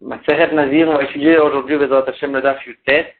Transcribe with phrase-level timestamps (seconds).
[0.00, 3.14] Maseret Nazir, on va étudier aujourd'hui Hashem le Daf Yutet.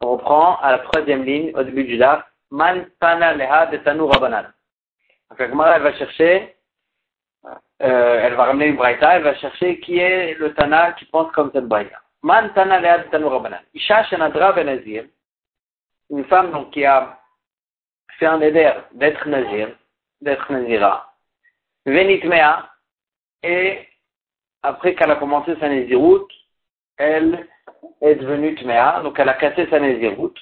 [0.00, 2.24] On reprend à la troisième ligne, au début du Daf.
[2.50, 4.52] Man Tana Leha de Tanu Rabanan.
[5.30, 6.56] Donc la Gemara, elle va chercher,
[7.82, 11.30] euh, elle va ramener une Braïta, elle va chercher qui est le Tana qui pense
[11.32, 12.00] comme cette Braïta.
[12.22, 13.60] Man Tana Leha de Tanu Rabanan.
[13.74, 15.04] Isha Shenadra Ben Nazir,
[16.10, 17.20] une femme donc qui a
[18.18, 19.68] fait un éder d'être Nazir,
[20.20, 21.12] d'être Nazira.
[21.84, 22.68] Venitmea,
[23.42, 23.86] et
[24.62, 26.30] après qu'elle a commencé sa Néziroute,
[26.96, 27.46] elle
[28.00, 30.38] est devenue Tmea, donc elle a cassé sa Néziroute.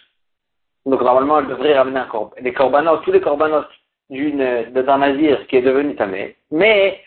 [0.87, 2.35] Donc normalement, elle devrait ramener un corban.
[2.41, 3.71] Les corbanotes, tous les corbanotes
[4.11, 6.37] d'une, d'un Nazir qui est devenu Tamé.
[6.51, 7.03] Mais,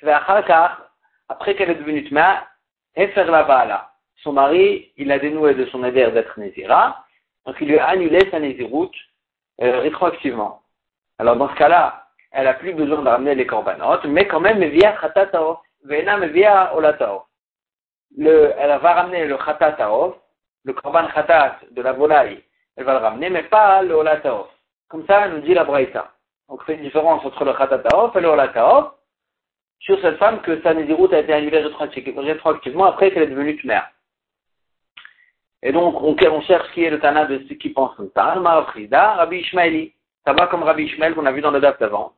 [1.30, 2.48] après qu'elle est devenue Tmea,
[2.96, 3.92] elle fait la bala.
[4.24, 7.06] Son mari, il a dénoué de son éder d'être Nézira,
[7.46, 8.96] donc il lui a annulé sa Néziroute
[9.62, 10.62] euh, rétroactivement.
[11.20, 14.64] Alors dans ce cas-là, elle n'a plus besoin de ramener les corbanotes, mais quand même,
[14.64, 17.24] via Khatatao via Olatao.
[18.18, 20.16] Le, elle va ramener le Khatatao,
[20.64, 22.44] le Korban Khatat de la volaille,
[22.76, 24.48] elle va le ramener, mais pas le Olatao.
[24.90, 26.12] Comme ça, elle nous dit la Braïta.
[26.50, 28.92] Donc, c'est une différence entre le Khatatao et le Olatao
[29.80, 33.90] sur cette femme que sa Néziroute a été annulée rétroactivement après qu'elle est devenue mère.
[35.62, 38.34] Et donc, on, on, cherche qui est le Tana de ceux qui pensent comme ça.
[38.34, 39.94] Rabbi Ishmaeli.
[40.26, 42.14] Ça va comme Rabbi Ishmael qu'on a vu dans le date avant.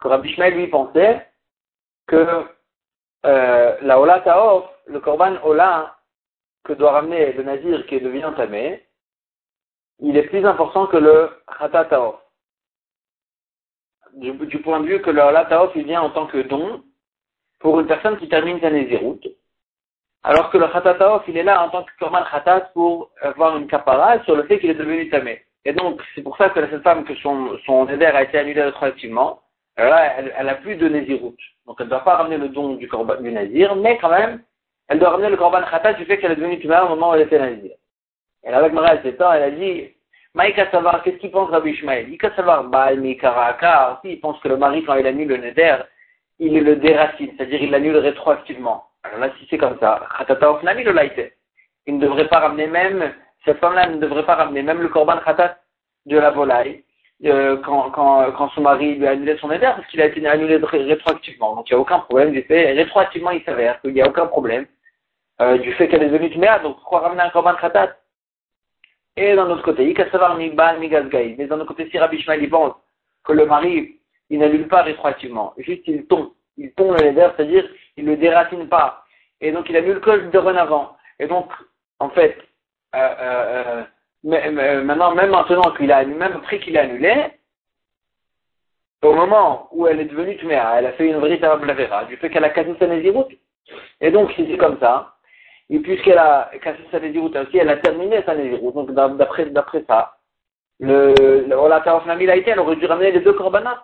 [0.00, 1.26] Que Rabbi Ishmael, lui, pensait
[2.06, 2.46] que
[3.26, 5.96] euh, la Ola Taof, le Korban Ola
[6.64, 8.86] que doit ramener le Nazir qui est devenu entamé,
[10.00, 12.16] il est plus important que le Khata Taof.
[14.14, 16.82] Du, point de vue que le Ola Taof, il vient en tant que don
[17.60, 19.26] pour une personne qui termine sa Néziroute.
[20.22, 23.56] Alors que le Khata Taof, il est là en tant que Korban Khatat pour avoir
[23.56, 25.44] une kapara sur le fait qu'il est devenu tamé.
[25.64, 29.42] Et donc, c'est pour ça que cette femme, que son, son a été annulé rétroactivement,
[29.84, 31.38] là, elle, elle a plus de Néziroute.
[31.66, 34.42] Donc elle ne doit pas ramener le don du, corban, du nazir, mais quand même,
[34.88, 37.14] elle doit ramener le corban khatat du fait qu'elle est devenue tumeur au moment où
[37.14, 37.72] elle était nazir.
[38.44, 39.88] Et avec Mara, elle s'étend, elle a dit,
[40.34, 42.08] Maïka savoir, qu'est-ce qu'il pense Rabbi Ishmael?
[42.08, 45.78] Il savoir, Baal Karaka, aussi, il pense que le mari, quand il annule le neder,
[46.38, 48.84] il le déracine, c'est-à-dire il l'annule rétroactivement.
[49.02, 51.32] Alors là, si c'est comme ça, Khatata Ofnami le laïté.
[51.86, 53.14] Il ne devrait pas ramener même,
[53.44, 55.56] cette femme-là ne devrait pas ramener même le corban khatat
[56.04, 56.84] de la volaille,
[57.24, 60.56] euh, quand, quand, son mari lui a annulé son éder, parce qu'il a été annulé
[60.56, 61.56] rétroactivement.
[61.56, 64.26] Donc il n'y a aucun problème du fait, rétroactivement il s'avère qu'il n'y a aucun
[64.26, 64.66] problème
[65.40, 67.96] euh, du fait qu'elle est devenue tuméa, donc pourquoi ramener un korban khatat
[69.16, 71.36] Et d'un autre côté, il savoir mi mi gazgaï.
[71.38, 72.74] Mais d'un autre côté, si Rabbi Shmael pense
[73.24, 77.68] que le mari, il n'annule pas rétroactivement, juste il tombe, il tombe le éder, c'est-à-dire
[77.96, 79.04] il ne le déracine pas.
[79.40, 80.96] Et donc il annule que dorénavant.
[81.18, 81.50] Et donc,
[81.98, 82.36] en fait,
[82.94, 83.84] euh,
[84.24, 84.50] mais,
[84.82, 87.14] maintenant, même maintenant qu'il a, même après qu'il a annulé,
[89.02, 92.30] au moment où elle est devenue Tméa, elle a fait une véritable avéra, du fait
[92.30, 93.30] qu'elle a cassé sa Néziroute.
[94.00, 95.14] Et donc, si c'est comme ça,
[95.68, 98.74] et puisqu'elle a cassé sa Néziroute aussi, elle a terminé sa Néziroute.
[98.74, 100.16] Donc, d'après, d'après ça,
[100.80, 103.82] le, le a été, elle aurait dû ramener les deux corbanotes.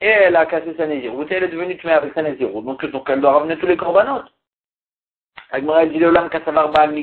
[0.00, 2.64] Et elle a cassé sa Néziroute, et elle est devenue Tméa avec sa Néziroute.
[2.64, 4.32] Donc, donc, elle doit ramener tous les corbanotes.
[5.50, 6.94] Agmara dit le lam kasavar baal.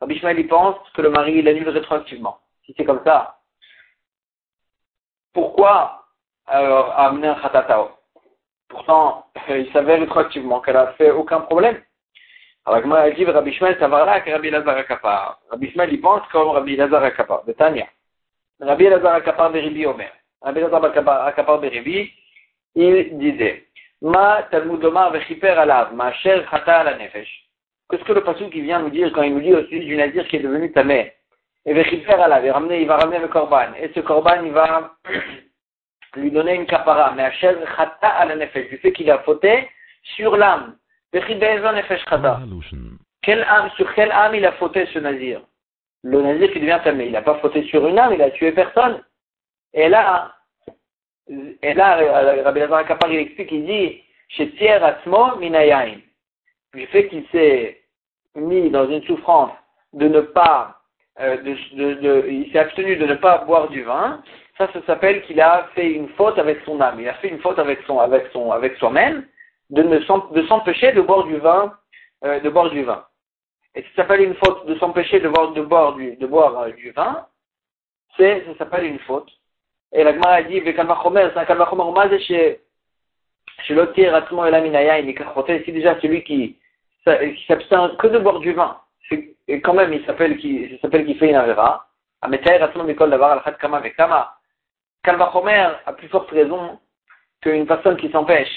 [0.00, 2.38] Rabbi Ishmael, il pense que le mari, il annule rétroactivement.
[2.64, 3.38] Si c'est comme ça,
[5.32, 6.04] pourquoi
[6.52, 7.90] euh, amener un khatatao
[8.68, 11.80] Pourtant, il savait rétroactivement qu'elle a fait aucun problème.
[12.64, 15.40] Alors, comment elle dit, Rabbi Ishmael, ça va là que Rabbi Lazar Akapar.
[15.50, 17.86] Rabbi Ishmael, il pense comme Rabbi Lazar Akapar, de Tania.
[18.60, 20.12] Rabbi Lazar Akapar de Ribi Omer.
[20.42, 22.10] Rabbi Lazar Akapar de Ribi,
[22.74, 23.68] il disait,
[24.02, 27.45] Ma Talmudoma vechiper alav, ma cher khata la nefesh.
[27.88, 29.96] Qu'est-ce que le passage qui vient nous dire quand il nous dit au sujet du
[29.96, 31.10] nazir qui est devenu ta mère?
[31.64, 33.74] Et ramener, il va ramener le korban.
[33.80, 34.94] Et ce korban, il va
[36.16, 37.12] lui donner une kapara.
[37.16, 39.68] Mais Hachel chata à la nefesh, du fait qu'il a fauté
[40.02, 40.76] sur l'âme.
[43.22, 45.40] Quelle âme, sur quelle âme il a fauté ce nazir?
[46.02, 47.06] Le nazir qui devient tamé.
[47.06, 49.02] Il n'a pas fauté sur une âme, il a tué personne.
[49.74, 50.32] Et là,
[51.28, 55.98] et là, Rabbi Lazar Kapar, il explique, il dit, chez Tier Atzmo Minayain
[56.76, 57.80] du fait qu'il s'est
[58.34, 59.52] mis dans une souffrance
[59.92, 60.80] de ne pas,
[61.20, 61.36] euh,
[61.72, 64.22] il s'est abstenu de ne pas boire du vin,
[64.58, 67.00] ça, ça s'appelle qu'il a fait une faute avec son âme.
[67.00, 69.26] Il a fait une faute avec son, avec son, avec soi-même,
[69.70, 70.00] de ne
[70.46, 71.74] s'empêcher de boire du vin,
[72.24, 73.04] euh, de boire du vin.
[73.74, 77.26] Et ça s'appelle une faute de s'empêcher de boire, de boire du, euh, vin,
[78.16, 79.30] c'est, ça s'appelle une faute.
[79.92, 80.62] Et la Gemara dit,
[85.64, 86.58] si déjà celui qui,
[87.06, 88.78] qui s'abstient que de boire du vin,
[89.10, 91.86] et quand même il s'appelle qui s'appelle qui fait une avera,
[92.28, 94.34] Metaïr Atzmon Mikol Davar Al Khat Kama Vekama,
[95.04, 96.80] Kalvachomer a plus forte raison
[97.40, 98.50] qu'une personne qui s'empêche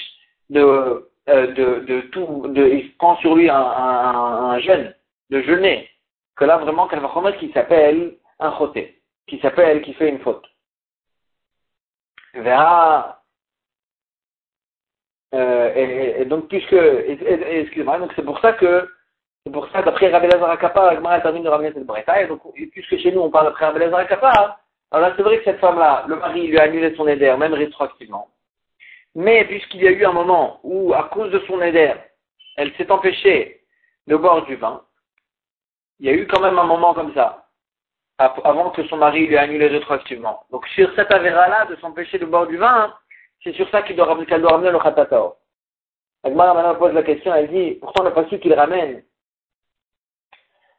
[0.48, 4.94] de euh, de, de tout, il prend sur lui un, jeûne,
[5.28, 5.88] de jeûner,
[6.34, 10.44] que là vraiment remettre qui s'appelle un choté, qui s'appelle, qui fait une faute.
[12.34, 13.19] Verra,
[15.34, 18.88] euh, et, et, donc puisque, excusez-moi, donc c'est pour ça que,
[19.44, 22.42] c'est pour ça d'après Rabbi Lazar Akapa, Agmara termine de ramener cette bretagne, donc
[22.72, 24.58] puisque chez nous on parle d'après Rabbi Lazar Akapa,
[24.90, 27.54] alors là c'est vrai que cette femme-là, le mari lui a annulé son éder, même
[27.54, 28.28] rétroactivement.
[29.14, 31.94] Mais puisqu'il y a eu un moment où, à cause de son éder,
[32.56, 33.62] elle s'est empêchée
[34.06, 34.82] de boire du vin,
[36.00, 37.46] il y a eu quand même un moment comme ça,
[38.18, 40.44] avant que son mari lui ait annulé rétroactivement.
[40.50, 42.92] Donc sur cette avéra-là de s'empêcher de boire du vin,
[43.42, 45.36] c'est sur ça qu'elle doit, doit, ramener le khatatao.
[46.22, 49.02] Agmara maintenant pose la question, elle dit, pourtant le passou qu'il ramène,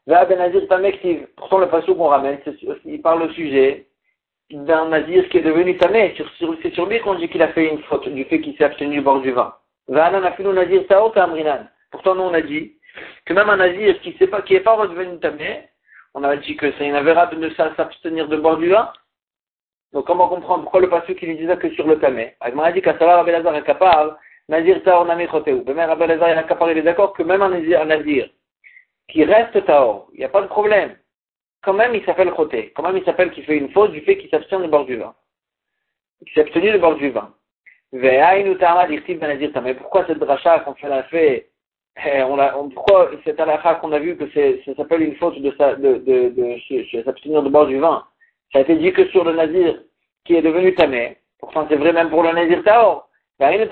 [0.07, 0.27] ben
[1.35, 2.39] pourtant le passou qu'on ramène,
[2.85, 3.87] il parle au sujet
[4.51, 6.15] d'un nazir qui est devenu tamé.
[6.63, 8.95] C'est sur lui qu'on dit qu'il a fait une faute du fait qu'il s'est abstenu
[8.95, 9.55] du bord du vin.
[9.87, 10.83] nazir
[11.91, 12.77] Pourtant, nous, on a dit
[13.25, 15.63] que même un nazir qui n'est pas, pas redevenu tamé,
[16.13, 18.91] on a dit que c'est une avéra de s'abstenir de boire du vin.
[19.93, 22.35] Donc, comment comprendre pourquoi le passage qui lui disait que sur le tamé?
[22.41, 24.15] On a dit qu'à savoir Abelazar est capable,
[24.47, 25.63] nazir taor nami choteou.
[25.65, 28.29] Même Abelazar est capable, il est d'accord que même un nazir, un nazir
[29.09, 30.95] qui reste taor, il n'y a pas de problème
[31.61, 32.71] quand même il s'appelle Choté.
[32.75, 34.97] Quand même il s'appelle qu'il fait une faute du fait qu'il s'abstient du bord du
[34.97, 35.13] vin.
[36.21, 37.33] Il s'est abstenu du bord du vin.
[37.93, 41.49] Mais pourquoi cette dracha qu'on fait la fait,
[42.05, 45.38] eh, on a, on, pourquoi cette halakha qu'on a vu que ça s'appelle une faute
[45.39, 48.05] de, de, de, de, s'abstenir du bord du vin?
[48.51, 49.80] Ça a été dit que sur le nazir
[50.25, 51.18] qui est devenu tamé.
[51.39, 53.07] Pourtant c'est vrai même pour le nazir taor.
[53.39, 53.69] C'est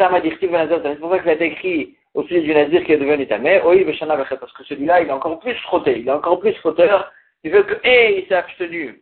[1.00, 3.62] pour ça que ça a été écrit au sujet du nazir qui est devenu tamé.
[3.66, 6.00] Oui, parce que celui-là il est encore plus frotté.
[6.00, 7.12] Il est encore plus frotteur
[7.44, 9.02] il veut que, et il s'est abstenu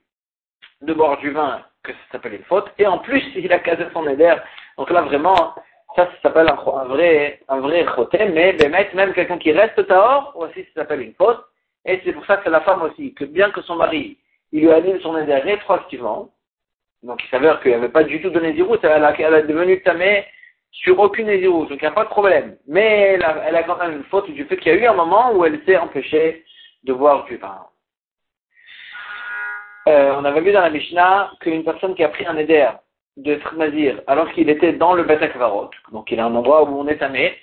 [0.82, 3.86] de boire du vin, que ça s'appelle une faute, et en plus, il a casé
[3.94, 4.36] son éder.
[4.78, 5.56] Donc là, vraiment,
[5.96, 8.56] ça, s'appelle un, vrai, un vrai choté, mais
[8.94, 11.44] même quelqu'un qui reste tahor, aussi, ça s'appelle une faute.
[11.86, 14.18] Et c'est pour ça que la femme aussi, que bien que son mari,
[14.52, 16.30] il lui a mis son éder rétroactivement,
[17.04, 19.42] donc il s'avère qu'il n'y avait pas du tout de nésiroute, elle a, elle a
[19.42, 20.26] devenu tamée
[20.72, 22.58] sur aucune nésiroute, donc il n'y a pas de problème.
[22.68, 25.32] Mais elle a, quand même une faute du fait qu'il y a eu un moment
[25.34, 26.46] où elle s'est empêchée
[26.84, 27.66] de boire du vin.
[29.88, 32.70] Euh, on avait vu dans la Mishnah qu'une personne qui a pris un éder
[33.16, 35.20] de nazir alors qu'il était dans le Bet
[35.92, 37.36] donc il est un endroit où on est tamé,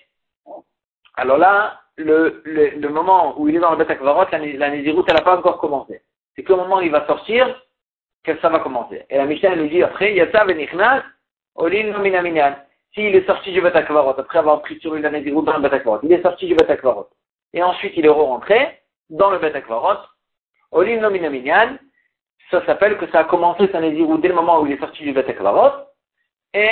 [1.16, 4.26] alors là, le, le, moment où il est dans le Bet la,
[4.58, 6.00] la elle n'a pas encore commencé.
[6.34, 7.62] C'est qu'au moment où il va sortir,
[8.24, 9.04] que ça va commencer.
[9.10, 11.02] Et la Mishnah nous dit après, Yatsa Benichnas,
[11.54, 12.56] Olin Nominaminyan.
[12.94, 15.82] S'il est sorti du Bet après avoir pris sur lui la Nézirut dans le Bet
[16.04, 16.78] il est sorti du Bet
[17.52, 19.98] Et ensuite il est rentré dans le Bet Akvarot,
[20.70, 21.76] Olin Nominaminyan,
[22.50, 25.02] ça s'appelle que ça a commencé sa Nézirut dès le moment où il est sorti
[25.02, 25.26] du Bet
[26.54, 26.70] et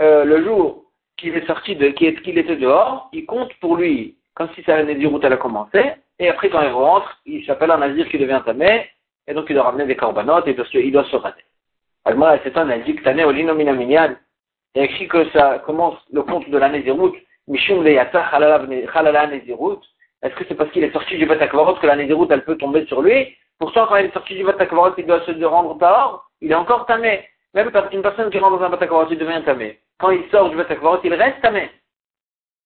[0.00, 0.84] euh, le jour
[1.16, 4.18] qu'il est sorti de, qu'il était dehors, il compte pour lui.
[4.34, 7.78] Comme si sa Nézirut elle a commencé, et après quand il rentre, il s'appelle un
[7.78, 8.88] Nazir qui devient tamé,
[9.26, 11.44] et donc il doit ramener des corbanotes, et il doit, il doit se rater.
[12.04, 14.16] Alors c'est un Nazir tané au linominaminyan,
[14.74, 17.12] il a écrit que ça commence le compte de la Nézirut,
[17.48, 19.80] Mishum Leyata Chalala Nézirut,
[20.22, 22.86] est-ce que c'est parce qu'il est sorti du Bet que la Nézirut elle peut tomber
[22.86, 23.36] sur lui?
[23.58, 26.84] Pourtant, quand il est sorti du Batakvarot, il doit se rendre dehors, il est encore
[26.86, 27.26] tamé.
[27.54, 29.80] Même une personne qui rentre dans un Batakvarot, il devient tamé.
[29.98, 31.70] Quand il sort du Batakvarot, il reste tamé.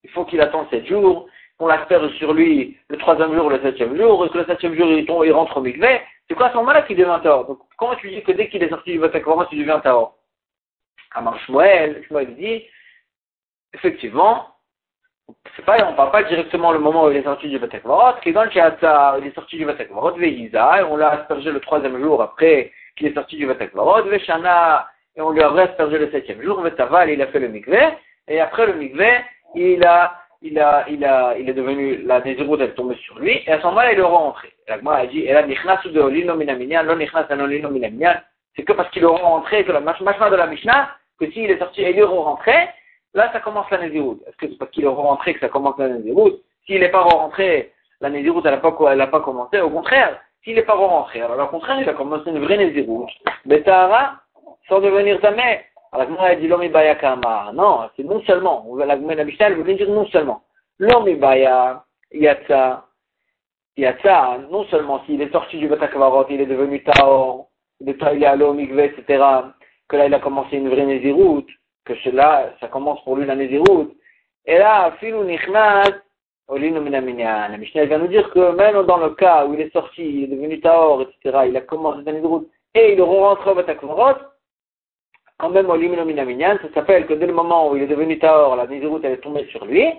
[0.03, 1.27] Il faut qu'il attende sept jours,
[1.61, 4.87] qu'on l'asperge sur lui le troisième jour, le septième jour, et que le septième jour,
[4.87, 6.01] il, rentre au mikveh.
[6.27, 7.45] C'est quoi à ce moment-là devient tahor?
[7.45, 10.17] Donc, comment tu dis que dès qu'il est sorti du Batakvarot, il devient tahor?
[11.13, 12.63] Amar Shmuel, Shmuel dit,
[13.75, 14.47] effectivement,
[15.55, 18.33] c'est pas, on parle pas directement le moment où il est sorti du Batekvarot, qui
[18.33, 22.01] dans le Kiata, il est sorti du Batekvarot, Veiza, et on l'a aspergé le troisième
[22.01, 26.41] jour après qu'il est sorti du Batekvarot, Veshana, et on lui a aspergé le septième
[26.41, 29.21] jour, il a fait le Mikveh, et après le Mikveh,
[29.53, 33.41] il a, il a, il a, il est devenu, la Nézirut est tombée sur lui,
[33.45, 34.51] et à ce moment-là, il est rentré.
[34.67, 35.27] La Gemara a dit,
[38.55, 41.59] c'est que parce qu'il est rentré, que la machma de la Mishnah, que s'il est
[41.59, 42.53] sorti et il est rentré,
[43.13, 44.19] Là, ça commence la Nézirut.
[44.25, 46.33] Est-ce que c'est parce qu'il est rentré que ça commence la Nézirut?
[46.65, 49.59] S'il n'est pas rentré, la Nézirut, elle n'a pas, elle pas commencé.
[49.59, 53.11] Au contraire, s'il n'est pas rentré, alors au contraire, il a commencé une vraie Nézirut.
[53.45, 54.15] Betahara,
[54.69, 55.61] sans devenir tamé.
[55.93, 57.51] Alors, dit l'homme kama.
[57.53, 58.65] Non, c'est non seulement.
[58.77, 60.43] La, la Mishnah, elle veut dire non seulement.
[60.79, 62.85] L'homme baya, yatsa,
[63.77, 67.47] yatsa, non seulement s'il est sorti du Batakvarot, il est devenu Tao,
[67.79, 69.03] il est allé à l'homme, etc.,
[69.89, 71.45] que là, il a commencé une vraie Nézirut
[71.85, 73.89] que cela, ça commence pour lui la Nézirut.
[74.45, 75.91] Et là, Filou Nichnas.
[76.49, 80.23] La Mishnah vient nous dire que même dans le cas où il est sorti, il
[80.23, 82.45] est devenu Taor, etc., il a commencé la Nézirut,
[82.75, 84.17] et il rentre au Batakvarot,
[85.41, 88.55] quand même au minaminyan, ça s'appelle que dès le moment où il est devenu Taor,
[88.55, 89.91] la Nézirut elle est tombée sur lui,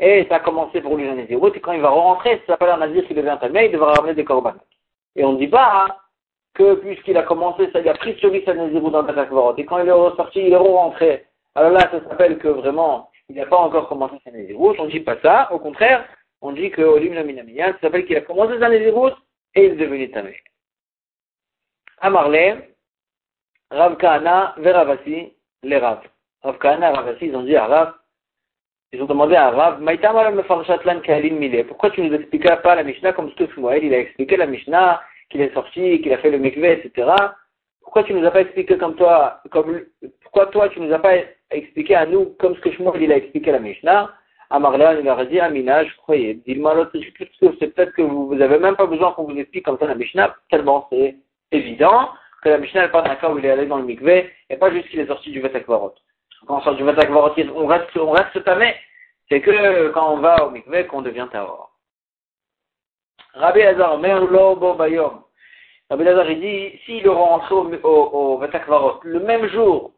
[0.00, 2.70] et ça a commencé pour lui la Nézirut, et quand il va rentrer, ça s'appelle
[2.70, 4.58] un Nazir qui devient Tamé, il devra ramener des korbanot.
[5.14, 5.94] Et on ne dit pas hein,
[6.54, 9.64] que puisqu'il a commencé, ça a pris sur lui sa Nézirut dans le Takvarot, et
[9.64, 11.26] quand il est ressorti, il est rentré.
[11.54, 14.90] Alors là, ça s'appelle que vraiment, il n'a pas encore commencé sa Nézirut, on ne
[14.90, 16.04] dit pas ça, au contraire,
[16.40, 19.12] on dit que Olim Minaminyan, ça s'appelle qu'il a commencé sa Nézirut,
[19.54, 20.34] et il est devenu Tamé.
[22.00, 22.71] Amarle,
[23.72, 26.00] Rav Kahana vers Ravasi, les Rav.
[26.42, 27.94] Rav Kahana et Ravasi, ils ont dit à Rav,
[28.92, 29.82] ils ont demandé à Rav,
[31.66, 34.44] pourquoi tu ne nous expliquais pas la Mishnah comme ce Shmuel, il a expliqué la
[34.44, 35.00] Mishnah,
[35.30, 37.10] qu'il est sorti, qu'il a fait le mikveh, etc.
[37.80, 39.80] Pourquoi tu ne nous as pas expliqué comme toi, comme,
[40.20, 41.14] pourquoi toi tu ne nous as pas
[41.50, 44.10] expliqué à nous comme ce que Shmuel, il a expliqué la Mishnah?
[44.50, 46.92] À Marléon, il leur a dit, Amina, je croyais, dis-moi l'autre,
[47.58, 49.94] c'est peut-être que vous, vous avez même pas besoin qu'on vous explique comme ça la
[49.94, 51.16] Mishnah, tellement c'est
[51.52, 52.10] évident
[52.42, 54.70] que la Mishnah parle d'un cas où il est allé dans le mikveh et pas
[54.70, 55.94] juste qu'il est sorti du Vetakvarot.
[56.46, 58.74] Quand on sort du Vetakvarot, on reste, on reste tamé.
[59.28, 61.70] C'est que quand on va au mikveh qu'on devient taor.
[63.34, 65.22] Rabbi Hazar, Merlo Bayom.
[65.88, 69.92] Rabbi Hazar, il dit, s'il est rentré au, au, au le même jour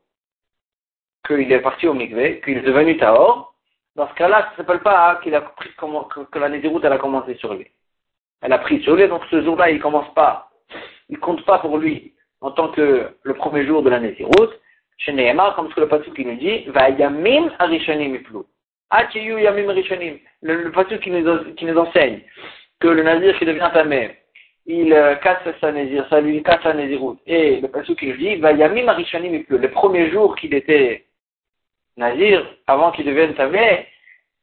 [1.27, 3.55] qu'il est parti au mikveh, qu'il est devenu taor,
[3.97, 6.81] dans ce cas-là, ça ne s'appelle pas hein, qu'il a pris que, que la Nézirut,
[6.83, 7.71] elle a commencé sur lui.
[8.43, 10.51] Elle a pris sur lui, donc ce jour-là, il commence pas.
[11.09, 14.51] Il compte pas pour lui en tant que le premier jour de la Nézirut,
[14.99, 18.41] chez Nehemar, comme ce que le Pasuk qui nous dit, va yamim arishanim iplu.
[18.91, 20.19] Achiyu yamim arishanim.
[20.43, 22.21] Le, le qui nous, qui nous enseigne
[22.81, 24.19] que le Nazir qui devient tamé,
[24.67, 27.17] il euh, casse sa Nézir, ça lui casse sa Nézirut.
[27.27, 29.57] Et le Pasuk qui nous dit, va yamim arishanim iplu.
[29.57, 31.07] Le premier jour qu'il était
[31.97, 33.87] Nazir, avant qu'il devienne tamé,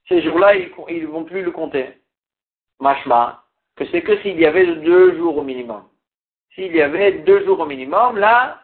[0.10, 1.86] ces jours-là, ils ne vont plus le compter.
[2.80, 3.44] Mashma,
[3.76, 5.84] que c'est que s'il y avait deux jours au minimum
[6.56, 8.62] s'il y avait deux jours au minimum, là,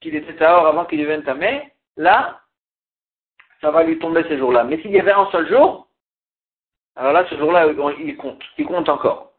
[0.00, 2.40] qu'il était à avant qu'il devienne tamé, là,
[3.60, 4.64] ça va lui tomber ces jours-là.
[4.64, 5.88] Mais s'il y avait un seul jour,
[6.96, 7.66] alors là, ce jour-là,
[7.98, 9.32] il compte, il compte encore.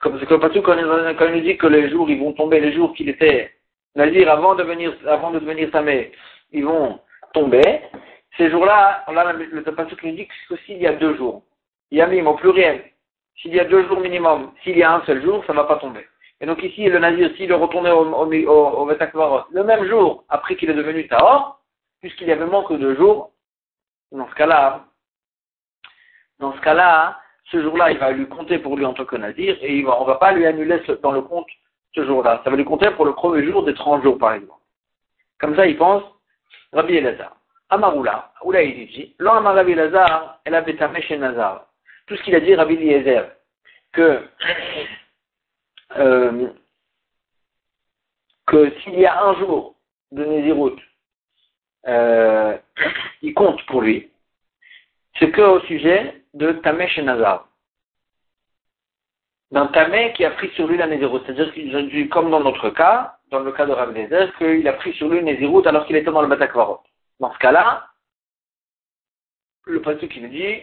[0.00, 2.94] Comme comme partout quand il nous dit que les jours, ils vont tomber, les jours
[2.94, 3.52] qu'il était
[3.94, 6.12] nazir avant de avant de devenir tamé,
[6.52, 7.00] ils vont
[7.32, 7.80] tomber.
[8.36, 11.42] Ces jours-là, là, le, qui nous dit que s'il y a deux jours,
[11.90, 12.84] il y a même au pluriel,
[13.36, 15.64] s'il y a deux jours minimum, s'il y a un seul jour, ça ne va
[15.64, 16.06] pas tomber.
[16.40, 20.56] Et donc ici, le nazir, s'il est retourné au, au, au, le même jour après
[20.56, 21.60] qu'il est devenu Tahor,
[22.00, 23.32] puisqu'il y avait moins que deux jours,
[24.10, 24.86] dans ce cas-là,
[26.38, 29.56] dans ce cas-là, ce jour-là, il va lui compter pour lui en tant que nazir,
[29.60, 31.48] et on va pas lui annuler dans le compte
[31.94, 32.40] ce jour-là.
[32.44, 34.60] Ça va lui compter pour le premier jour des 30 jours, par exemple.
[35.38, 36.02] Comme ça, il pense,
[36.72, 37.36] Rabbi Elazar.
[37.68, 41.66] Amaroula, Oula il dit, l'homme Rabbi Elazar, elle chez Nazar.
[42.06, 43.30] Tout ce qu'il a dit, Rabbi Eliezer,
[43.92, 44.22] que
[45.96, 46.48] euh,
[48.46, 49.76] que s'il y a un jour
[50.12, 50.76] de Nézirut,
[51.86, 52.56] euh,
[53.22, 54.10] il compte pour lui,
[55.18, 57.48] c'est que au sujet de Tamé chez Nazar.
[59.50, 61.20] D'un Tamé qui a pris sur lui la Nézirut.
[61.26, 63.92] C'est-à-dire qu'il comme dans notre cas, dans le cas de Rav
[64.38, 66.80] qu'il a pris sur lui une Nézirut alors qu'il était dans le Batakvarot.
[67.18, 67.86] Dans ce cas-là,
[69.66, 70.54] le pasuk qui nous dit,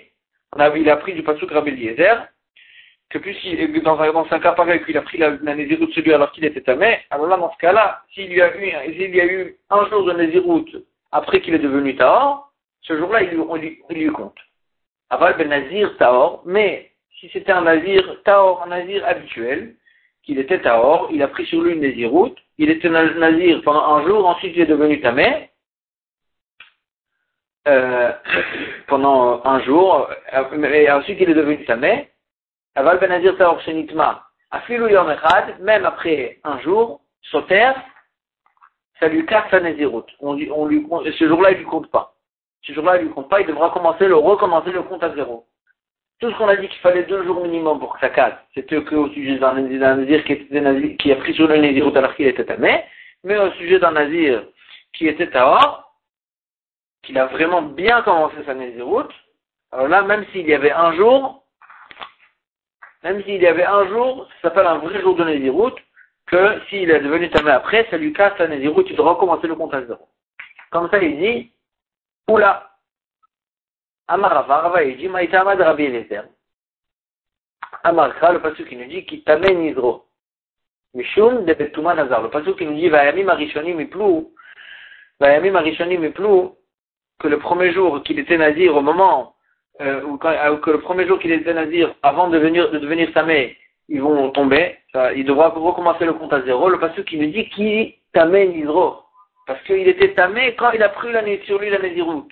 [0.57, 2.27] a, il a pris du pasuk Rabbi Eliezer,
[3.09, 6.31] que puisqu'il, dans un, dans un cas pareil, qu'il a pris la, la celui alors
[6.31, 9.25] qu'il était tamé, alors là, dans ce cas-là, s'il y a eu, s'il y a
[9.25, 10.65] eu un jour de Nézirut
[11.11, 14.37] après qu'il est devenu Tahor, ce jour-là, il, lui, il lui compte.
[15.09, 19.75] Aval ben Nazir Tahor, mais si c'était un Nazir Tahor, un Nazir habituel,
[20.23, 24.05] qu'il était Tahor, il a pris sur lui une Nézirut, il était Nazir pendant un
[24.05, 25.49] jour, ensuite il est devenu Tamé,
[27.69, 28.11] euh,
[28.87, 32.09] pendant un jour, euh, et ensuite il est devenu Tamé,
[32.77, 37.71] Aval ben Nazir Taor Shenitma, Afilou Yom Echad, même après un jour, Soter,
[38.99, 40.03] ça lui casse sa Nazirut.
[40.19, 42.13] On, ce jour-là, il lui compte pas.
[42.61, 45.47] Ce jour-là, il lui compte pas, il devra commencer, le recommencer le compte à zéro.
[46.19, 48.83] Tout ce qu'on a dit qu'il fallait deux jours minimum pour que ça casse, c'était
[48.83, 52.83] qu'au sujet d'un Nazir qui, a pris sur le Nazirut alors qu'il était tamé,
[53.23, 54.43] mais au sujet d'un Nazir
[54.93, 55.91] qui était Tahor,
[57.01, 59.09] qu'il a vraiment bien commencé sa Nazirut,
[59.71, 61.43] alors là, même s'il y avait un jour,
[63.07, 65.75] même s'il y avait un jour, ça s'appelle un vrai jour de Nézirut,
[66.25, 69.55] que s'il est devenu tamé après, ça lui casse la Nézirut, il doit recommencer le
[69.55, 70.09] compte à zéro.
[70.71, 71.53] Comme ça, il dit,
[72.27, 72.69] Oula,
[74.09, 76.23] Amarava, Rava, il dit, Maïtama de Rabbi Eliezer.
[77.83, 80.05] Amarcha, le passage qui nous dit, qui tamé Nizro.
[80.93, 82.21] Mishum de Betuma Nazar.
[82.21, 84.33] Le passage qui nous dit, Vayamim Arishonim Iplou,
[85.21, 86.57] Vayamim Arishonim Iplou,
[87.19, 89.36] que le premier jour qu'il était nazir, au moment
[89.81, 92.79] euh, ou, quand, euh, que le premier jour qu'il est nazir, avant de devenir, de
[92.79, 93.57] devenir samé,
[93.89, 96.69] ils vont tomber, ça, il devra recommencer le compte à zéro.
[96.69, 99.03] Le passage qui nous dit qui tamé nizro.
[99.45, 102.31] parce qu'il était tamé quand il a pris l'année sur lui la Néziroute.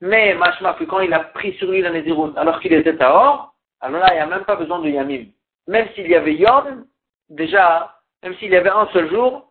[0.00, 3.54] Mais Mashma, que quand il a pris sur lui la Néziroute alors qu'il était Tahor,
[3.80, 5.26] alors là, il n'y a même pas besoin de Yamim.
[5.66, 6.86] Même s'il y avait Yom,
[7.28, 9.50] déjà, même s'il y avait un seul jour,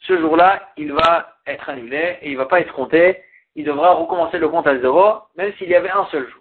[0.00, 3.22] ce jour-là, il va être annulé et il ne va pas être compté.
[3.54, 6.39] Il devra recommencer le compte à zéro, même s'il y avait un seul jour.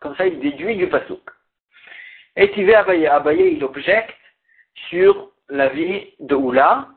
[0.00, 1.20] Comme ça, il déduit du pasouk.
[2.36, 4.16] Et Tivé Abaye, Abaye, il objecte
[4.88, 6.88] sur la vie de Oula,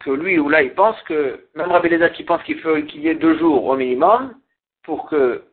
[0.00, 3.14] que lui, Oula, il pense que, même Rabbi qui pense qu'il faut qu'il y ait
[3.14, 4.34] deux jours au minimum,
[4.82, 5.44] pour que,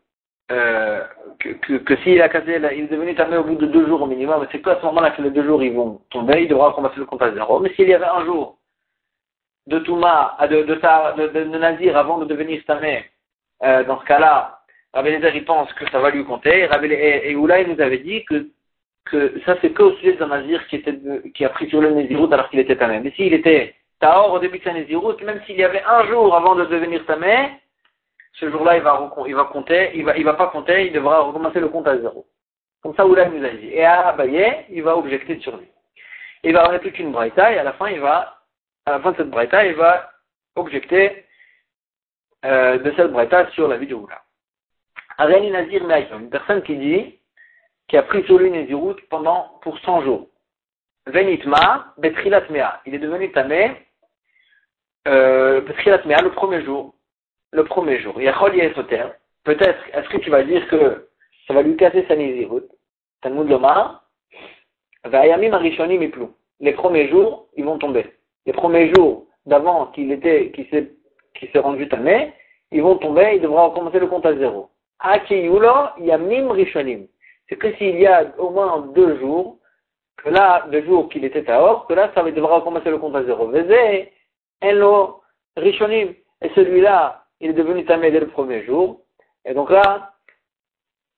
[0.51, 1.03] euh,
[1.39, 4.01] que, que, que s'il a cassé, il est devenu tamé au bout de deux jours
[4.01, 6.69] au minimum, c'est qu'à ce moment-là que les deux jours ils vont tomber, il devra
[6.69, 7.59] recommencer le compte à zéro.
[7.59, 8.57] Mais s'il y avait un jour
[9.67, 13.05] de Touma, de, de, Nazir avant de devenir tamé,
[13.63, 14.58] euh, dans ce cas-là,
[14.93, 18.25] Rabbi il pense que ça va lui compter, et, et Oula, il nous avait dit
[18.25, 18.47] que
[19.09, 20.97] que ça c'est qu'au sujet d'un Nazir qui, était
[21.33, 22.99] qui a pris sur le Nézirut alors qu'il était tamé.
[22.99, 26.35] Mais s'il était Tahor au début de sa Nézirut, même s'il y avait un jour
[26.35, 27.51] avant de devenir tamé,
[28.33, 31.21] ce jour-là il va, il va compter, il va, il va pas compter, il devra
[31.21, 32.25] recommencer le compte à zéro.
[32.81, 33.69] Comme ça Oula nous a dit.
[33.69, 35.67] Et à Abaye, il va objecter sur lui.
[36.43, 38.37] Il va avoir toute une braïta et à la fin il va,
[38.85, 40.11] à la fin de cette braïta, il va
[40.55, 41.25] objecter
[42.45, 44.21] euh, de cette braïta sur la vie de Oula.
[45.19, 45.83] Areni Nazir
[46.17, 47.19] une personne qui dit
[47.89, 50.27] qui a pris sur lui Nézirut pendant pour 100 jours.
[51.07, 52.81] Venitma, Betrilat Mea.
[52.85, 53.71] Il est devenu tamé,
[55.09, 56.93] euh, le premier jour.
[57.51, 58.21] Le premier jour.
[58.21, 58.53] Yachol.
[59.43, 61.09] Peut-être, est-ce que tu vas dire que
[61.47, 62.63] ça va lui casser sa Nézirut
[63.25, 64.05] Lomar.
[65.03, 66.33] Vayamim Arishonim Iplou.
[66.61, 68.05] Les premiers jours, ils vont tomber.
[68.45, 70.93] Les premiers jours d'avant qu'il était, qu'il s'est,
[71.35, 72.33] qu'il s'est rendu tamé,
[72.71, 74.69] ils vont tomber, il devra recommencer le compte à zéro.
[74.99, 77.07] Akiyulo Yamim Rishonim
[77.49, 79.57] c'est que s'il y a au moins deux jours,
[80.17, 83.15] que là, deux jours qu'il était à or, que là, ça devra recommencer le compte
[83.15, 83.51] à zéro.
[84.61, 85.21] Enlo,
[85.57, 86.13] Rishonim.
[86.41, 89.01] Et celui-là, il est devenu tamé dès le premier jour.
[89.45, 90.13] Et donc là,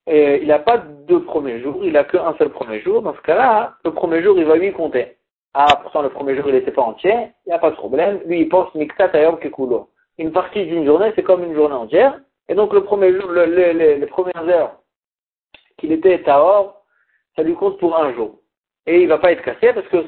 [0.10, 3.02] euh, il n'a pas deux premiers jours, il n'a qu'un seul premier jour.
[3.02, 5.18] Dans ce cas-là, le premier jour, il va lui compter.
[5.54, 7.14] Ah, pourtant, le premier jour, il n'était pas entier,
[7.46, 8.22] il n'y a pas de problème.
[8.26, 9.90] Lui, il pense Miktat Ayom Kekulo.
[10.18, 12.20] Une partie d'une journée, c'est comme une journée entière.
[12.52, 14.82] Et donc, le premier jour, les premières heures
[15.78, 16.84] qu'il était Tahor,
[17.34, 18.42] ça lui compte pour un jour.
[18.86, 20.04] Et il ne va pas être cassé parce que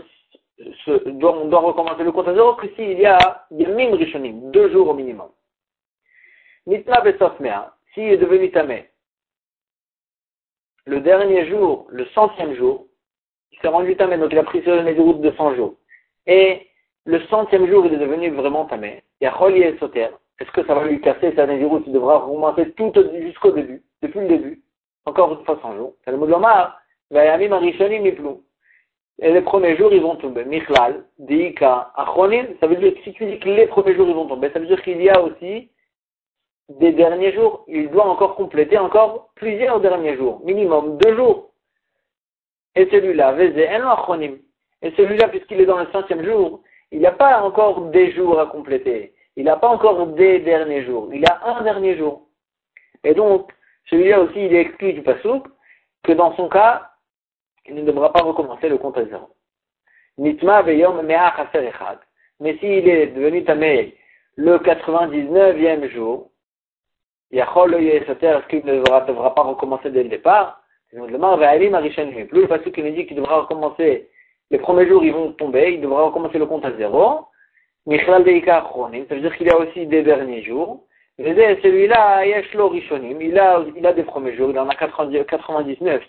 [0.83, 4.69] ce, on doit recommencer le compte à zéro que s'il y a Yamim Rishonim, deux
[4.73, 5.29] jours au minimum.
[6.67, 8.89] Nitna Besofmea, s'il est devenu Tamé,
[10.85, 12.87] le dernier jour, le centième jour,
[13.53, 15.75] il s'est rendu Tamé, donc il a pris sur le routes de 100 jours.
[16.27, 16.67] Et
[17.05, 19.01] le centième jour, il est devenu vraiment Tamé.
[19.21, 20.09] Il y a Soter.
[20.39, 22.91] Est-ce que ça va lui casser sa Nézirut Il devra recommencer tout
[23.21, 24.63] jusqu'au début, depuis le début
[25.05, 25.93] encore une fois 100 jours.
[29.19, 30.45] Et les premiers jours, ils vont tomber.
[30.45, 34.15] Michlal, Dika, Achronim, ça veut dire que si tu dis que les premiers jours, ils
[34.15, 35.69] vont tomber, ça veut dire qu'il y a aussi
[36.69, 37.63] des derniers jours.
[37.67, 40.41] Il doit encore compléter encore plusieurs derniers jours.
[40.43, 41.51] Minimum deux jours.
[42.75, 43.35] Et celui-là,
[43.91, 44.39] Achronim.
[44.81, 48.47] Et celui-là, puisqu'il est dans le centième jour, il n'a pas encore des jours à
[48.47, 49.13] compléter.
[49.35, 51.09] Il n'a pas encore des derniers jours.
[51.13, 52.27] Il a un dernier jour.
[53.03, 53.51] Et donc,
[53.89, 55.45] celui-là aussi, il est exclu du pasouk,
[56.03, 56.91] que dans son cas,
[57.65, 59.29] il ne devra pas recommencer le compte à zéro.
[60.17, 60.63] Nitma.
[62.39, 63.97] Mais s'il est devenu tamé
[64.35, 66.29] le 99e jour,
[67.31, 72.83] Yachol le est-ce qu'il ne devra, pas recommencer dès le départ Plus le pasouk qui
[72.83, 74.09] nous dit qu'il devra recommencer,
[74.51, 77.25] les premiers jours ils vont tomber, il devra recommencer le compte à zéro.
[77.85, 80.85] Michlal Deika ça veut dire qu'il a aussi des derniers jours.
[81.17, 86.01] Celui-là, il a, il a des premiers jours, il en a 99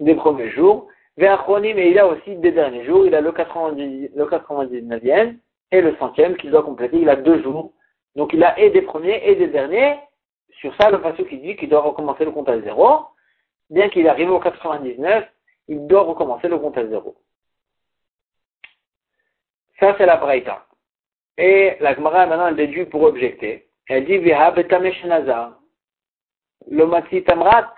[0.00, 0.88] des premiers jours.
[1.16, 5.36] mais il a aussi des derniers jours, il a le, 90, le 99e
[5.72, 7.72] et le centième qu'il doit compléter, il a deux jours.
[8.16, 9.98] Donc il a et des premiers et des derniers.
[10.60, 13.06] Sur ça, le patient qui dit qu'il doit recommencer le compte à zéro.
[13.68, 15.24] Bien qu'il arrive au 99,
[15.68, 17.16] il doit recommencer le compte à zéro.
[19.78, 20.66] Ça, c'est la Braïta.
[21.38, 23.66] Et la Gemara, maintenant, elle déduit pour objecter.
[23.88, 24.54] Elle dit, Viha
[25.06, 25.58] Nazar.
[26.70, 27.74] Le Matzi Tamrat.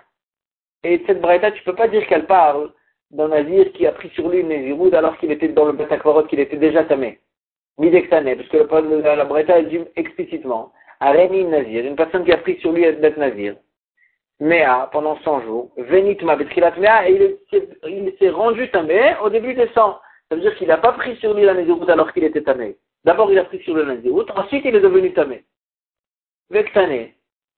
[0.83, 2.71] Et cette braïta, tu peux pas dire qu'elle parle
[3.11, 6.23] d'un nazir qui a pris sur lui une néziroud alors qu'il était dans le Betakvarot,
[6.23, 7.19] qu'il était déjà tamé.
[7.77, 10.73] Midexané, parce que la, la braïta, dit explicitement.
[10.99, 13.55] Areni nazir, une personne qui a pris sur lui d'être nazir.
[14.39, 15.71] Mea, pendant 100 jours.
[15.77, 17.37] Venitma betrilat mea, et
[17.87, 19.99] il s'est rendu tamé au début des 100.
[20.29, 22.75] Ça veut dire qu'il n'a pas pris sur lui la néziroud alors qu'il était tamé.
[23.03, 25.43] D'abord, il a pris sur le néziroud, ensuite il est devenu tamé.
[26.49, 27.15] Vektané.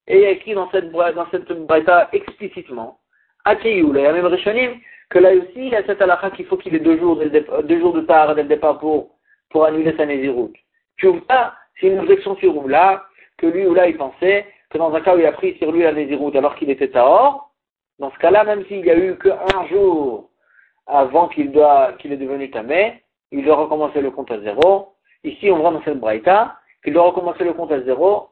[0.08, 3.00] Et il y a écrit dans cette, dans cette braïta explicitement,
[3.46, 4.80] Akeyou, a même Rishonim,
[5.10, 7.18] que là aussi, il y a cette halakha qu'il faut qu'il ait deux jours,
[7.64, 9.18] deux jours de tard dès le départ pour,
[9.50, 10.56] pour annuler sa nésiroute.
[10.98, 13.06] Tu ouvres pas, C'est une objection sur Oula,
[13.38, 15.72] que lui ou là il pensait que dans un cas où il a pris sur
[15.72, 17.52] lui la Néziroute alors qu'il était à or,
[18.00, 20.30] dans ce cas-là, même s'il n'y a eu qu'un jour
[20.88, 24.95] avant qu'il doit, qu'il est devenu tamé, il doit recommencer le compte à zéro.
[25.26, 28.30] Ici, on voit dans cette braïta qu'il doit recommencer le compte à zéro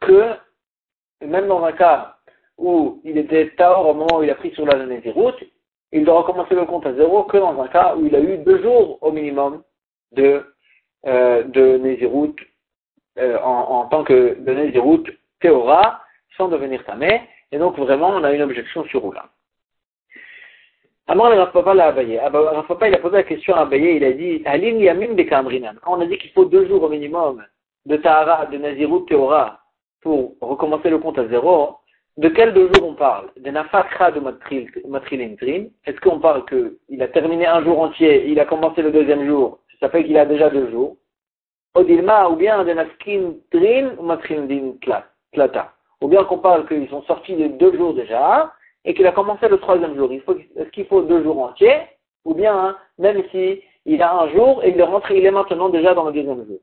[0.00, 0.34] que,
[1.24, 2.16] même dans un cas
[2.58, 5.40] où il était taor au moment où il a pris sur la Néziroute,
[5.92, 8.38] il doit recommencer le compte à zéro que dans un cas où il a eu
[8.38, 9.62] deux jours au minimum
[10.12, 10.44] de,
[11.06, 11.44] euh,
[13.18, 16.02] euh, en, tant que de Théora
[16.36, 17.22] sans devenir tamé.
[17.52, 19.30] Et donc vraiment, on a une objection sur Oula.
[21.08, 22.18] Alors, le Papa l'a abayé.
[22.66, 25.74] Papa, il a posé la question à Abayé, il a dit, Alim Yamim Bekamrinan.
[25.82, 27.44] Quand on a dit qu'il faut deux jours au minimum
[27.86, 29.60] de Tahara, de Nazirut Théora,
[30.02, 31.76] pour recommencer le compte à zéro,
[32.16, 33.28] de quels deux jours on parle?
[33.36, 34.20] De Nafakra de
[34.88, 35.68] Matrilintrim.
[35.84, 39.60] Est-ce qu'on parle qu'il a terminé un jour entier, il a commencé le deuxième jour,
[39.78, 40.96] ça fait qu'il a déjà deux jours?
[41.74, 44.72] Odilma, ou bien de Nafkin Trin ou Matrilin
[45.32, 45.72] Tlata.
[46.00, 48.50] Ou bien qu'on parle qu'ils sont sortis de deux jours déjà,
[48.86, 50.10] et qu'il a commencé le troisième jour.
[50.12, 51.82] Est-ce qu'il faut deux jours entiers
[52.24, 55.30] Ou bien, hein, même si il a un jour et il est rentré, il est
[55.30, 56.60] maintenant déjà dans le deuxième jour.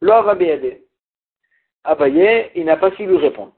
[0.00, 0.36] L'homme va
[1.86, 3.52] Abaye, il n'a pas su lui répondre.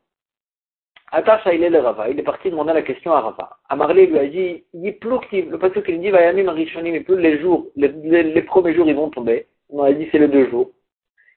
[1.13, 2.11] Attache il est le Rava.
[2.11, 3.59] Il est parti demander la question à Rava.
[3.69, 8.43] Amarlé lui a dit, le passage qu'il dit, Vayamim Rishonim, plus les jours, les, les,
[8.43, 9.47] premiers jours, ils vont tomber.
[9.71, 10.73] On a dit, c'est les deux jours.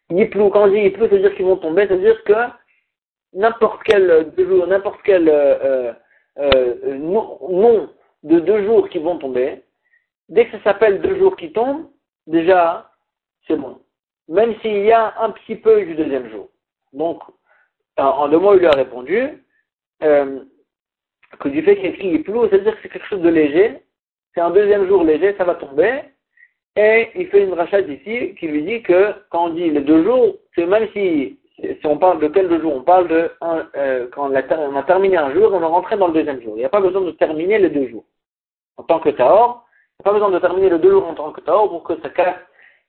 [0.09, 2.33] Yiplou, quand on dit Yiplou, ça veut dire qu'ils vont tomber, ça veut dire que
[3.33, 5.93] n'importe quel euh, deux jours, n'importe quel euh,
[6.37, 7.89] euh, nom,
[8.23, 9.63] de deux jours qui vont tomber,
[10.27, 11.89] dès que ça s'appelle deux jours qui tombent,
[12.27, 12.91] déjà,
[13.47, 13.79] c'est bon.
[14.27, 16.49] Même s'il y a un petit peu du deuxième jour.
[16.93, 17.21] Donc,
[17.97, 19.43] en, deux mots, il lui a répondu
[20.01, 23.81] que du fait qu'il écrit plus, c'est-à-dire que c'est quelque chose de léger,
[24.33, 26.01] c'est un deuxième jour léger, ça va tomber,
[26.75, 30.03] et il fait une rachat ici qui lui dit que quand on dit les deux
[30.03, 34.07] jours, c'est même si si on parle de quel deux jours On parle de euh,
[34.11, 34.35] quand on
[34.75, 36.53] a, terminé un jour, on est rentré dans le deuxième jour.
[36.55, 38.05] Il n'y a pas besoin de terminer les deux jours.
[38.77, 41.15] En tant que Taor, il n'y a pas besoin de terminer les deux jours en
[41.15, 42.35] tant que Taor pour que ça casse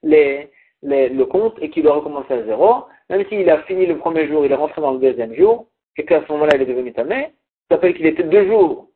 [0.03, 2.85] le compte et qu'il doit recommencer à zéro.
[3.09, 6.05] Même s'il a fini le premier jour, il est rentré dans le deuxième jour, et
[6.05, 7.33] qu'à ce moment-là, il est devenu Tamé,
[7.69, 8.89] ça s'appelle qu'il était deux jours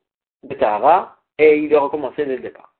[0.44, 2.72] de Tahara, et il doit recommencer dès le départ.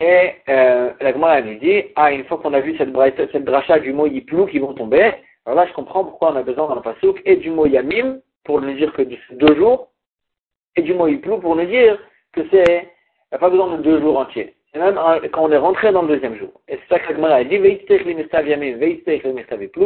[0.00, 2.92] Et euh, la Gemara nous dit, ah, une fois qu'on a vu cette,
[3.32, 5.12] cette du mot Yiplou qui vont tomber,
[5.44, 8.20] alors là, je comprends pourquoi on a besoin dans le pasouk et du mot yamim
[8.44, 9.88] pour ne dire que deux jours,
[10.76, 11.98] et du mot yiplou pour ne dire
[12.32, 14.54] que c'est, il n'y a pas besoin de deux jours entiers.
[14.72, 14.94] C'est même
[15.32, 16.48] quand on est rentré dans le deuxième jour.
[16.68, 18.78] Et c'est ça que a dit, yamim,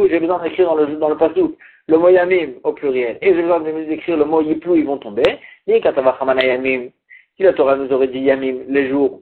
[0.09, 1.57] j'ai besoin d'écrire dans le, dans le pasouk
[1.89, 5.39] le mot yamim au pluriel, et j'ai besoin d'écrire le mot yiplou, ils vont tomber.
[5.67, 6.89] Ni katavachamana yamim,
[7.35, 9.21] si la Torah nous aurait dit yamim, les jours,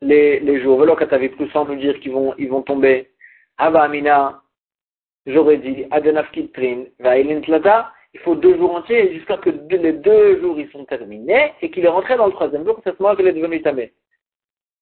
[0.00, 3.08] les, les jours, velo plus sans nous dire qu'ils vont, ils vont tomber.
[3.58, 4.41] Ava amina,
[5.26, 5.86] j'aurais dit
[7.42, 11.52] Tlata, il faut deux jours entiers jusqu'à ce que les deux jours ils sont terminés
[11.62, 13.92] et qu'il est rentré dans le troisième jour, c'est ce moment qu'il est devenu tamé.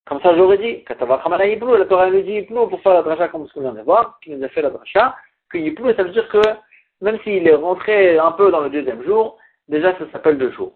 [0.06, 3.28] Comme ça, j'aurais dit, Katavachamana Yiplou, la Torah nous dit Yiplou pour faire la dracha
[3.28, 5.14] comme ce qu'on vient de voir, qui nous a fait la dracha,
[5.50, 6.40] que Yiplou, ça veut dire que
[7.00, 10.72] même s'il est rentré un peu dans le deuxième jour, déjà ça s'appelle deux jours.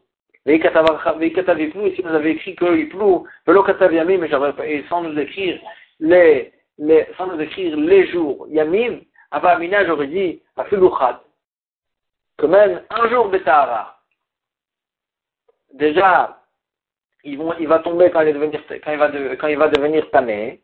[0.46, 5.58] Et ici nous avait écrit que Yiplou, Velo Katav Yamim, et sans nous écrire
[6.00, 9.00] les, les, sans nous écrire les jours Yamim,
[9.42, 11.18] Amina, j'aurais dit, Afilouchad,
[12.36, 13.98] que même un jour Betahara,
[15.72, 16.40] déjà,
[17.24, 18.34] il va tomber quand il,
[18.84, 20.62] quand va, quand il va devenir tamé,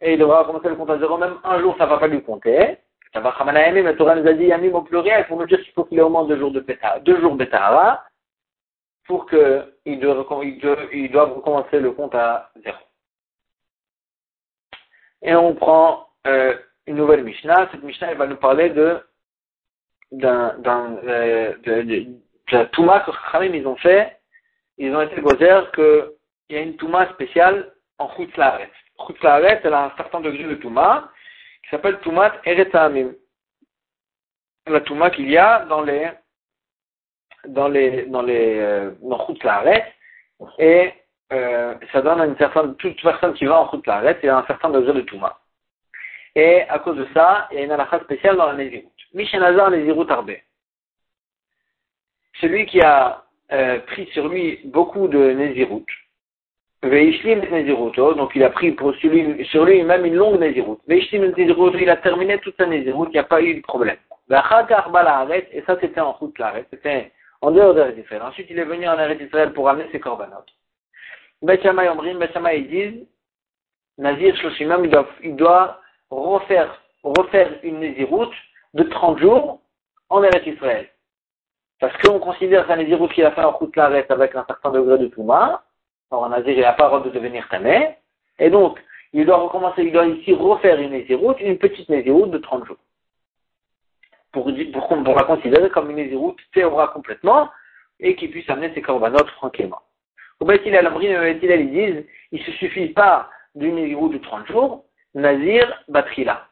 [0.00, 2.06] et il devra commencer le compte à zéro, même un jour, ça ne va pas
[2.06, 2.78] lui compter.
[3.12, 5.72] Ça va Yamim, mais Torah nous a dit Yamim au pluriel, pour nous dire qu'il
[5.72, 6.60] faut qu'il ait au moins deux jours de
[7.00, 8.04] deux jours Betahara,
[9.04, 9.26] pour
[10.00, 10.18] doive,
[10.92, 12.78] il doit recommencer le compte à zéro.
[15.22, 17.68] Et on prend euh, une nouvelle Mishnah.
[17.70, 18.98] Cette Mishnah, elle va nous parler euh,
[20.12, 22.06] de,
[22.52, 24.18] la Touma que Khamim ils ont fait.
[24.78, 26.10] Ils ont été gozer qu'il
[26.50, 28.70] y a une Touma spéciale en Chutzlaret.
[29.06, 31.10] Chutzlaret, elle a un certain degré de Touma
[31.62, 32.72] qui s'appelle Toumat Eretz
[34.66, 36.10] La Touma qu'il y a dans les,
[37.46, 39.94] dans les, dans les, euh, dans Chutzlaret.
[40.58, 40.92] Et,
[41.32, 44.38] euh, ça donne à une certaine, toute personne qui va en Chutzlaret, il y a
[44.38, 45.38] un certain degré de Touma.
[46.34, 48.86] Et à cause de ça, il y a une halakha spéciale dans la Nézirut.
[49.14, 50.36] Mishenazar Nézirut Arbe.
[52.40, 55.86] Celui qui a euh, pris sur lui beaucoup de Nézirut.
[56.82, 60.78] Veishlim Néziruto, donc il a pris pour sur lui, sur lui même une longue Nézirut.
[60.86, 63.98] Veishlim Néziruto, il a terminé toute sa Nézirut, il n'y a pas eu de problème.
[64.30, 68.22] Et ça c'était en route là, c'était en dehors de Israël.
[68.22, 70.52] Ensuite il est venu en Eretz Israël pour amener ses corbanotes.
[71.42, 73.06] Betchamay Omrim, Betchamay ils disent,
[73.98, 75.79] Nazir Shoshimam, il doit, il doit
[76.10, 78.34] refaire, refaire une Néziroute
[78.74, 79.60] de 30 jours
[80.08, 80.88] en Eretz Israël.
[81.80, 84.98] Parce qu'on considère qu'un Néziroute qu'il a fait en route reste avec un certain degré
[84.98, 85.62] de Touma,
[86.10, 87.96] alors un Nazir, il n'a pas le droit de devenir Tamé,
[88.38, 88.78] et donc,
[89.12, 92.76] il doit recommencer, il doit ici refaire une Néziroute, une petite Néziroute de 30 jours.
[94.32, 97.48] Pour, pour qu'on pourra considérer comme une Néziroute théora complètement,
[97.98, 99.82] et qu'il puisse amener ses corbanotes tranquillement.
[100.40, 105.82] Au Bethil al ils disent, il se suffit pas d'une Néziroute de 30 jours, Nazir
[105.88, 106.46] Batrila.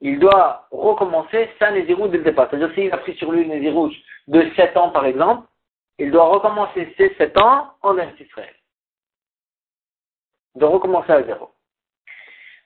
[0.00, 2.48] Il doit recommencer sa Néziroute dès le départ.
[2.48, 3.94] C'est-à-dire s'il a pris sur lui une Néziroute
[4.28, 5.46] de 7 ans par exemple,
[5.98, 8.54] il doit recommencer ses 7 ans en Israël.
[10.54, 11.50] De recommencer à zéro.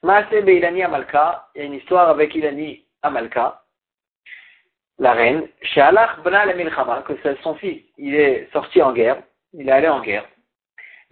[0.03, 3.63] Maase Beilani Amalka, il y a une histoire avec Ilani Amalka,
[4.99, 9.23] la reine, chez Allah Bna Milchama, que c'est son fils, il est sorti en guerre,
[9.53, 10.29] il est allé en guerre.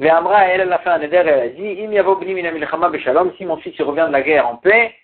[0.03, 4.07] Ve'amra, elle, elle a fait un éder, elle a dit, Im si mon fils revient
[4.09, 4.97] de la guerre en paix,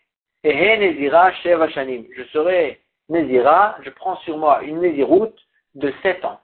[0.42, 1.30] nezira.
[1.30, 5.38] Je serai nezira, je prends sur moi une néziroute
[5.76, 6.40] de sept ans.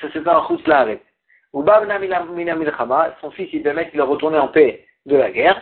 [0.00, 1.02] Ça c'est un chutz la'aret.
[1.52, 5.32] Uba bna mina milchama, son fils, il permet qu'il est retourné en paix de la
[5.32, 5.60] guerre.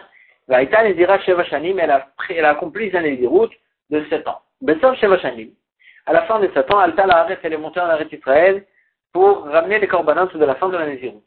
[0.48, 3.52] Ve'aita nezira elle a, accompli sa néziroute
[3.88, 4.42] de sept ans.
[4.96, 5.48] Sheva shanim.
[6.04, 8.66] À la fin de sept ans, Alta la'aret, elle est montée en arrêt Israël
[9.14, 11.24] pour ramener les corbanotes de la fin de la néziroute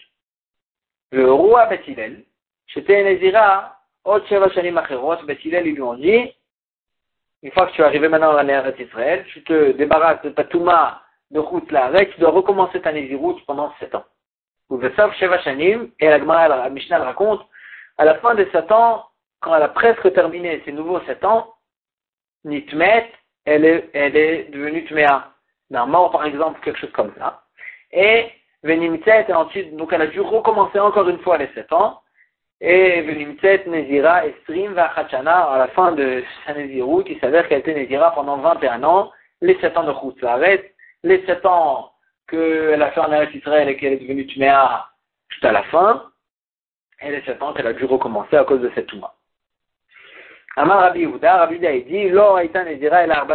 [1.14, 2.24] le roi Bethilel,
[2.66, 6.34] j'étais Nézira, Acherot, Bethilel, ils lui ont dit,
[7.44, 10.44] une fois que tu es arrivé maintenant à la d'Israël, tu te débarrasses de ta
[10.46, 14.06] Touma de route là, tu dois recommencer ta Néziroute pendant 7 ans.
[14.70, 17.42] Ou Vesav Sheva Shanim, et la Gemara, Mishnah raconte,
[17.98, 19.06] à la fin de 7 ans,
[19.40, 21.54] quand elle a presque terminé ses nouveaux 7 ans,
[22.44, 23.12] Nitmet,
[23.46, 25.30] elle est, elle est devenue Tmea.
[25.70, 27.44] D'un mort, par exemple, quelque chose comme ça.
[27.92, 28.30] Et
[28.64, 32.02] Venimtzet, et ensuite, donc elle a dû recommencer encore une fois les sept ans.
[32.62, 37.74] Et Venimtzet, Nezira, Estrim, Vachachana, à la fin de sa Nezirut, il s'avère qu'elle était
[37.74, 40.74] Nezira pendant 21 ans, les sept ans de Khoutzaret,
[41.04, 41.92] les sept ans
[42.30, 44.88] qu'elle a fait en Eretz Israël et qu'elle est devenue Tuméa
[45.28, 46.06] juste à la fin,
[47.02, 49.14] et les sept ans qu'elle a dû recommencer à cause de cette Touma.
[50.56, 53.28] Amar Rabbi Yehuda, Rabbi Yehuda, dit, Lo Aïta Nezira, elle a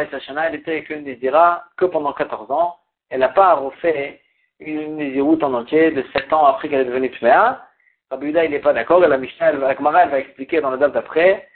[0.47, 2.77] elle était qu'une Nezira que pendant 14 ans,
[3.11, 4.23] elle n'a pas refait
[4.61, 7.65] une Nézirut en entier de 7 ans après qu'elle est devenue Tmea.
[8.11, 10.79] Rabbi il n'est pas d'accord, et la Mishnah, la Gemara, elle va expliquer dans la
[10.79, 11.49] date d'après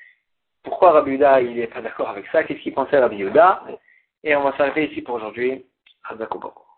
[0.63, 3.65] pourquoi Rabbi il n'est pas d'accord avec ça, qu'est-ce qu'il pensait Rabbi Yehuda.
[4.25, 5.65] Et on va s'arrêter ici pour aujourd'hui.
[6.09, 6.72] Hazakobako.